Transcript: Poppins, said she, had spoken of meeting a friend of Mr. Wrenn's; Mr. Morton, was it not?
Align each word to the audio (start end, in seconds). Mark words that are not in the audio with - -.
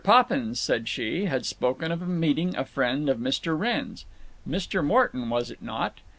Poppins, 0.03 0.59
said 0.59 0.89
she, 0.89 1.25
had 1.25 1.45
spoken 1.45 1.91
of 1.91 2.07
meeting 2.07 2.55
a 2.57 2.65
friend 2.65 3.07
of 3.07 3.19
Mr. 3.19 3.55
Wrenn's; 3.55 4.05
Mr. 4.49 4.83
Morton, 4.83 5.29
was 5.29 5.51
it 5.51 5.61
not? 5.61 5.99